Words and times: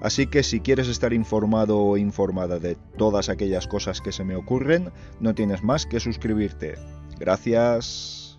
Así 0.00 0.26
que 0.26 0.42
si 0.42 0.60
quieres 0.60 0.88
estar 0.88 1.12
informado 1.12 1.78
o 1.78 1.96
informada 1.96 2.58
de 2.58 2.76
todas 2.96 3.28
aquellas 3.28 3.66
cosas 3.66 4.00
que 4.00 4.12
se 4.12 4.24
me 4.24 4.36
ocurren, 4.36 4.92
no 5.20 5.34
tienes 5.34 5.62
más 5.62 5.86
que 5.86 6.00
suscribirte. 6.00 6.74
Gracias. 7.18 8.38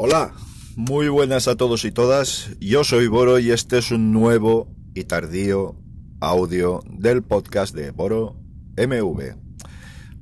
Hola, 0.00 0.32
muy 0.78 1.08
buenas 1.08 1.48
a 1.48 1.56
todos 1.56 1.84
y 1.84 1.90
todas. 1.90 2.50
Yo 2.60 2.84
soy 2.84 3.08
Boro 3.08 3.40
y 3.40 3.50
este 3.50 3.78
es 3.78 3.90
un 3.90 4.12
nuevo 4.12 4.72
y 4.94 5.02
tardío 5.02 5.74
audio 6.20 6.84
del 6.88 7.24
podcast 7.24 7.74
de 7.74 7.90
Boro 7.90 8.36
MV. 8.76 9.34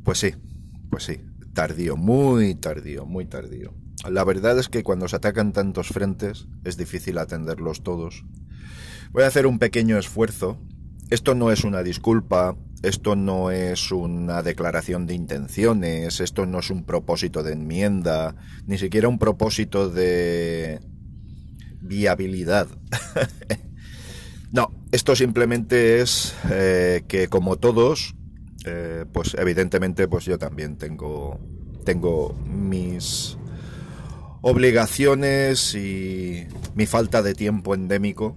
Pues 0.02 0.18
sí, 0.18 0.32
pues 0.88 1.04
sí, 1.04 1.20
tardío, 1.52 1.98
muy 1.98 2.54
tardío, 2.54 3.04
muy 3.04 3.26
tardío. 3.26 3.74
La 4.08 4.24
verdad 4.24 4.58
es 4.58 4.70
que 4.70 4.82
cuando 4.82 5.08
se 5.08 5.16
atacan 5.16 5.52
tantos 5.52 5.88
frentes 5.88 6.48
es 6.64 6.78
difícil 6.78 7.18
atenderlos 7.18 7.82
todos. 7.82 8.24
Voy 9.12 9.24
a 9.24 9.26
hacer 9.26 9.46
un 9.46 9.58
pequeño 9.58 9.98
esfuerzo. 9.98 10.58
Esto 11.10 11.34
no 11.34 11.52
es 11.52 11.64
una 11.64 11.82
disculpa, 11.82 12.56
esto 12.82 13.16
no 13.16 13.50
es 13.50 13.90
una 13.90 14.42
declaración 14.42 15.06
de 15.06 15.14
intenciones, 15.14 16.20
esto 16.20 16.46
no 16.46 16.60
es 16.60 16.70
un 16.70 16.84
propósito 16.84 17.42
de 17.42 17.52
enmienda, 17.52 18.36
ni 18.66 18.78
siquiera 18.78 19.08
un 19.08 19.18
propósito 19.18 19.88
de 19.88 20.80
viabilidad. 21.80 22.68
no, 24.52 24.72
esto 24.92 25.16
simplemente 25.16 26.00
es 26.00 26.34
eh, 26.50 27.04
que 27.08 27.28
como 27.28 27.56
todos 27.56 28.14
eh, 28.66 29.04
pues 29.12 29.36
evidentemente 29.38 30.08
pues 30.08 30.24
yo 30.24 30.38
también 30.38 30.76
tengo, 30.76 31.38
tengo 31.84 32.34
mis 32.44 33.38
obligaciones 34.42 35.74
y 35.76 36.48
mi 36.74 36.86
falta 36.86 37.22
de 37.22 37.34
tiempo 37.34 37.76
endémico 37.76 38.36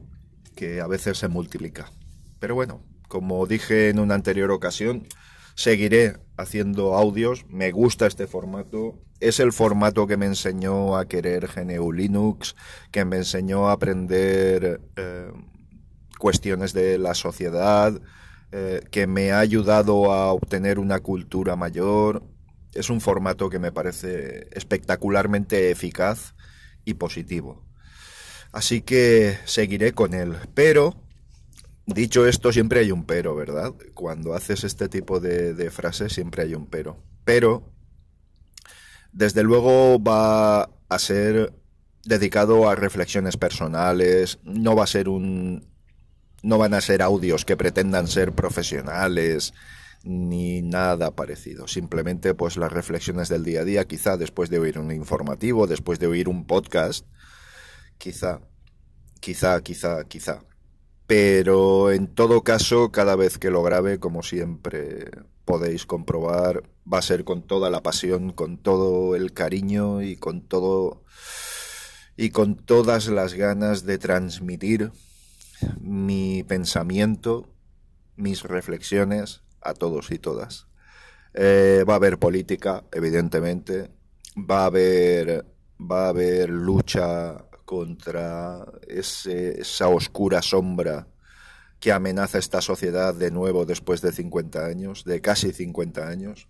que 0.55 0.81
a 0.81 0.87
veces 0.87 1.17
se 1.17 1.29
multiplica. 1.29 1.91
Pero 2.39 2.53
bueno, 2.53 2.83
como 3.09 3.45
dije 3.45 3.89
en 3.89 3.99
una 3.99 4.15
anterior 4.15 4.51
ocasión, 4.51 5.07
seguiré 5.55 6.15
haciendo 6.37 6.95
audios, 6.95 7.45
me 7.49 7.71
gusta 7.71 8.07
este 8.07 8.27
formato, 8.27 8.97
es 9.19 9.41
el 9.41 9.51
formato 9.51 10.07
que 10.07 10.15
me 10.15 10.25
enseñó 10.25 10.95
a 10.95 11.07
querer 11.07 11.49
GNU 11.53 11.91
Linux, 11.91 12.55
que 12.91 13.03
me 13.03 13.17
enseñó 13.17 13.67
a 13.67 13.73
aprender 13.73 14.79
eh, 14.95 15.31
cuestiones 16.17 16.71
de 16.71 16.97
la 16.97 17.13
sociedad, 17.13 17.99
eh, 18.51 18.81
que 18.91 19.07
me 19.07 19.31
ha 19.31 19.39
ayudado 19.39 20.13
a 20.13 20.31
obtener 20.31 20.79
una 20.79 20.99
cultura 21.01 21.55
mayor. 21.55 22.23
Es 22.73 22.89
un 22.89 23.01
formato 23.01 23.49
que 23.49 23.59
me 23.59 23.71
parece 23.71 24.47
espectacularmente 24.53 25.71
eficaz 25.71 26.35
y 26.85 26.93
positivo. 26.93 27.65
Así 28.51 28.81
que 28.81 29.37
seguiré 29.45 29.91
con 29.91 30.13
él. 30.13 30.35
Pero, 30.53 30.95
dicho 31.93 32.25
esto, 32.25 32.51
siempre 32.51 32.79
hay 32.79 32.91
un 32.91 33.05
pero, 33.05 33.35
¿verdad? 33.35 33.73
Cuando 33.93 34.33
haces 34.33 34.63
este 34.63 34.89
tipo 34.89 35.19
de, 35.19 35.53
de 35.53 35.69
frases 35.69 36.13
siempre 36.13 36.43
hay 36.43 36.55
un 36.55 36.67
pero. 36.67 36.97
Pero, 37.25 37.63
desde 39.11 39.43
luego 39.43 40.01
va 40.01 40.69
a 40.89 40.99
ser 40.99 41.53
dedicado 42.05 42.69
a 42.69 42.75
reflexiones 42.75 43.37
personales, 43.37 44.39
no 44.43 44.75
va 44.75 44.83
a 44.83 44.87
ser 44.87 45.09
un 45.09 45.67
no 46.41 46.57
van 46.57 46.73
a 46.73 46.81
ser 46.81 47.01
audios 47.01 47.43
que 47.43 47.57
pretendan 47.57 48.07
ser 48.07 48.31
profesionales 48.31 49.53
ni 50.03 50.61
nada 50.61 51.11
parecido. 51.11 51.67
Simplemente 51.67 52.33
pues 52.33 52.57
las 52.57 52.71
reflexiones 52.71 53.29
del 53.29 53.43
día 53.43 53.61
a 53.61 53.65
día, 53.65 53.85
quizá 53.85 54.17
después 54.17 54.49
de 54.49 54.59
oír 54.59 54.79
un 54.79 54.91
informativo, 54.91 55.67
después 55.67 55.99
de 55.99 56.07
oír 56.07 56.29
un 56.29 56.45
podcast, 56.45 57.05
quizá, 57.97 58.39
quizá, 59.19 59.61
quizá, 59.61 60.03
quizá. 60.05 60.41
Pero 61.09 61.91
en 61.91 62.05
todo 62.05 62.43
caso, 62.43 62.91
cada 62.91 63.15
vez 63.15 63.39
que 63.39 63.49
lo 63.49 63.63
grabe, 63.63 63.99
como 63.99 64.21
siempre 64.21 65.09
podéis 65.43 65.87
comprobar, 65.87 66.69
va 66.85 66.99
a 66.99 67.01
ser 67.01 67.23
con 67.23 67.41
toda 67.41 67.71
la 67.71 67.81
pasión, 67.81 68.31
con 68.31 68.59
todo 68.59 69.15
el 69.15 69.33
cariño 69.33 70.03
y 70.03 70.17
con 70.17 70.47
todo 70.47 71.03
y 72.15 72.29
con 72.29 72.55
todas 72.57 73.07
las 73.07 73.33
ganas 73.33 73.85
de 73.87 73.97
transmitir 73.97 74.91
mi 75.81 76.43
pensamiento, 76.43 77.49
mis 78.15 78.43
reflexiones 78.43 79.41
a 79.61 79.73
todos 79.73 80.11
y 80.11 80.19
todas. 80.19 80.67
Eh, 81.33 81.85
va 81.89 81.93
a 81.93 81.95
haber 81.95 82.19
política, 82.19 82.83
evidentemente, 82.91 83.89
va 84.37 84.61
a 84.61 84.65
haber, 84.65 85.43
va 85.79 86.05
a 86.05 86.09
haber 86.09 86.51
lucha 86.51 87.48
contra 87.69 88.65
esa 88.87 89.89
oscura 89.89 90.41
sombra 90.41 91.05
que 91.79 91.91
amenaza 91.91 92.39
esta 92.39 92.61
sociedad 92.61 93.13
de 93.13 93.29
nuevo 93.29 93.67
después 93.67 94.01
de 94.01 94.11
50 94.11 94.65
años, 94.65 95.03
de 95.03 95.21
casi 95.21 95.53
50 95.53 96.07
años. 96.07 96.47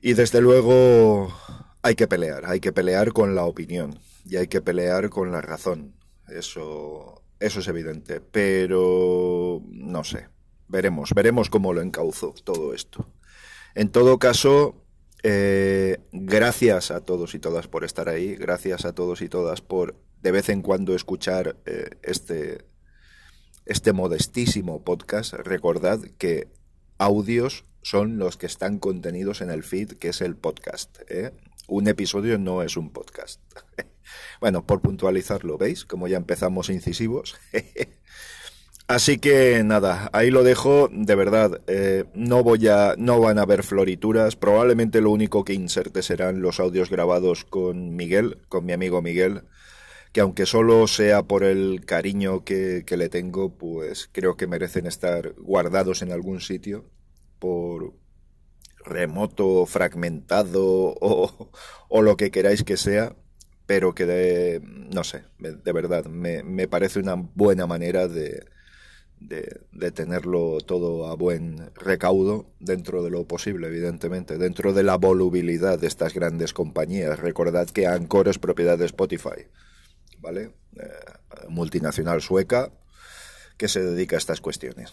Y 0.00 0.14
desde 0.14 0.40
luego 0.40 1.32
hay 1.80 1.94
que 1.94 2.08
pelear, 2.08 2.44
hay 2.46 2.58
que 2.58 2.72
pelear 2.72 3.12
con 3.12 3.36
la 3.36 3.44
opinión 3.44 4.00
y 4.24 4.34
hay 4.34 4.48
que 4.48 4.60
pelear 4.60 5.10
con 5.10 5.30
la 5.30 5.40
razón. 5.40 5.94
Eso 6.26 7.22
eso 7.38 7.60
es 7.60 7.68
evidente, 7.68 8.20
pero 8.20 9.62
no 9.68 10.02
sé. 10.02 10.26
Veremos, 10.66 11.12
veremos 11.14 11.50
cómo 11.50 11.72
lo 11.72 11.82
encauzo 11.82 12.34
todo 12.42 12.74
esto. 12.74 13.06
En 13.76 13.90
todo 13.90 14.18
caso, 14.18 14.81
eh, 15.22 15.98
gracias 16.12 16.90
a 16.90 17.00
todos 17.00 17.34
y 17.34 17.38
todas 17.38 17.68
por 17.68 17.84
estar 17.84 18.08
ahí, 18.08 18.34
gracias 18.34 18.84
a 18.84 18.94
todos 18.94 19.22
y 19.22 19.28
todas 19.28 19.60
por 19.60 19.96
de 20.22 20.30
vez 20.30 20.48
en 20.48 20.62
cuando 20.62 20.94
escuchar 20.94 21.56
eh, 21.66 21.90
este, 22.02 22.64
este 23.66 23.92
modestísimo 23.92 24.84
podcast. 24.84 25.34
Recordad 25.34 26.00
que 26.18 26.48
audios 26.98 27.64
son 27.82 28.18
los 28.18 28.36
que 28.36 28.46
están 28.46 28.78
contenidos 28.78 29.40
en 29.40 29.50
el 29.50 29.64
feed, 29.64 29.94
que 29.94 30.08
es 30.10 30.20
el 30.20 30.36
podcast. 30.36 30.98
¿eh? 31.08 31.32
Un 31.66 31.88
episodio 31.88 32.38
no 32.38 32.62
es 32.62 32.76
un 32.76 32.90
podcast. 32.90 33.40
Bueno, 34.40 34.66
por 34.66 34.82
puntualizarlo, 34.82 35.56
¿veis? 35.56 35.86
Como 35.86 36.08
ya 36.08 36.16
empezamos 36.16 36.68
incisivos. 36.68 37.36
Así 38.88 39.18
que 39.18 39.62
nada, 39.64 40.10
ahí 40.12 40.30
lo 40.30 40.42
dejo, 40.42 40.88
de 40.92 41.14
verdad, 41.14 41.62
eh, 41.66 42.04
no 42.14 42.42
voy 42.42 42.68
a, 42.68 42.94
no 42.98 43.20
van 43.20 43.38
a 43.38 43.42
haber 43.42 43.62
florituras, 43.62 44.36
probablemente 44.36 45.00
lo 45.00 45.10
único 45.10 45.44
que 45.44 45.54
inserte 45.54 46.02
serán 46.02 46.42
los 46.42 46.60
audios 46.60 46.90
grabados 46.90 47.44
con 47.44 47.96
Miguel, 47.96 48.38
con 48.48 48.66
mi 48.66 48.72
amigo 48.72 49.00
Miguel, 49.00 49.44
que 50.12 50.20
aunque 50.20 50.46
solo 50.46 50.86
sea 50.88 51.22
por 51.24 51.44
el 51.44 51.84
cariño 51.86 52.44
que, 52.44 52.84
que 52.86 52.96
le 52.98 53.08
tengo, 53.08 53.56
pues 53.56 54.08
creo 54.12 54.36
que 54.36 54.46
merecen 54.46 54.86
estar 54.86 55.34
guardados 55.38 56.02
en 56.02 56.12
algún 56.12 56.40
sitio, 56.40 56.84
por 57.38 57.94
remoto, 58.84 59.66
fragmentado 59.66 60.96
o, 61.00 61.50
o 61.88 62.02
lo 62.02 62.16
que 62.16 62.30
queráis 62.30 62.64
que 62.64 62.76
sea, 62.76 63.16
pero 63.66 63.94
que 63.94 64.06
de, 64.06 64.60
no 64.62 65.04
sé, 65.04 65.24
de 65.38 65.72
verdad, 65.72 66.06
me, 66.06 66.42
me 66.42 66.68
parece 66.68 66.98
una 67.00 67.14
buena 67.14 67.66
manera 67.66 68.08
de, 69.28 69.90
tenerlo 69.92 70.58
todo 70.60 71.06
a 71.06 71.14
buen 71.14 71.70
recaudo 71.74 72.46
dentro 72.60 73.02
de 73.02 73.10
lo 73.10 73.26
posible, 73.26 73.66
evidentemente, 73.66 74.38
dentro 74.38 74.72
de 74.72 74.82
la 74.82 74.96
volubilidad 74.96 75.78
de 75.78 75.86
estas 75.86 76.14
grandes 76.14 76.52
compañías. 76.52 77.18
Recordad 77.18 77.68
que 77.68 77.86
Anchor 77.86 78.28
es 78.28 78.38
propiedad 78.38 78.78
de 78.78 78.86
Spotify, 78.86 79.48
¿vale? 80.20 80.54
Eh, 80.76 80.88
multinacional 81.48 82.22
sueca 82.22 82.72
que 83.56 83.68
se 83.68 83.82
dedica 83.82 84.16
a 84.16 84.18
estas 84.18 84.40
cuestiones. 84.40 84.92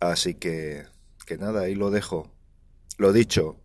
Así 0.00 0.34
que, 0.34 0.84
que 1.26 1.38
nada, 1.38 1.62
ahí 1.62 1.74
lo 1.74 1.90
dejo. 1.90 2.30
Lo 2.98 3.12
dicho, 3.12 3.56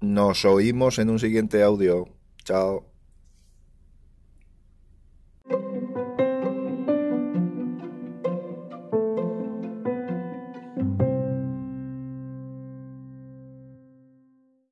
nos 0.00 0.44
oímos 0.44 0.98
en 0.98 1.10
un 1.10 1.18
siguiente 1.18 1.62
audio. 1.62 2.08
Chao. 2.44 2.89